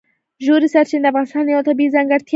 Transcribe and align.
ژورې 0.45 0.67
سرچینې 0.73 1.01
د 1.03 1.07
افغانستان 1.11 1.45
یوه 1.51 1.67
طبیعي 1.69 1.93
ځانګړتیا 1.95 2.19
ده. 2.27 2.29